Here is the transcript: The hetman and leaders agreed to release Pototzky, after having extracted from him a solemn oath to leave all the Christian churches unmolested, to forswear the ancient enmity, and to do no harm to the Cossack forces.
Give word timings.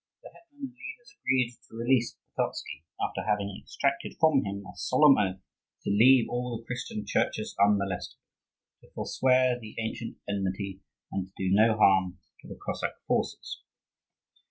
The 0.23 0.31
hetman 0.33 0.61
and 0.61 0.69
leaders 0.69 1.15
agreed 1.21 1.53
to 1.69 1.75
release 1.75 2.15
Pototzky, 2.35 2.85
after 2.99 3.21
having 3.23 3.55
extracted 3.61 4.17
from 4.19 4.43
him 4.43 4.65
a 4.65 4.75
solemn 4.75 5.15
oath 5.15 5.39
to 5.83 5.91
leave 5.91 6.27
all 6.27 6.57
the 6.57 6.65
Christian 6.65 7.05
churches 7.05 7.55
unmolested, 7.63 8.17
to 8.81 8.89
forswear 8.95 9.59
the 9.59 9.75
ancient 9.79 10.17
enmity, 10.27 10.79
and 11.11 11.27
to 11.27 11.33
do 11.37 11.53
no 11.53 11.77
harm 11.77 12.17
to 12.39 12.47
the 12.47 12.57
Cossack 12.59 12.95
forces. 13.05 13.61